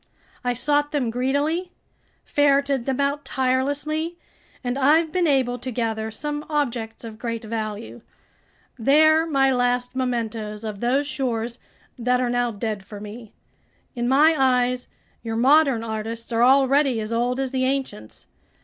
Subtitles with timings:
[0.43, 1.71] I sought them greedily,
[2.25, 4.17] ferreted them out tirelessly,
[4.63, 8.01] and I've been able to gather some objects of great value.
[8.79, 11.59] They're my last mementos of those shores
[11.99, 13.31] that are now dead for me.
[13.93, 14.87] In my eyes,
[15.21, 18.25] your modern artists are already as old as the ancients.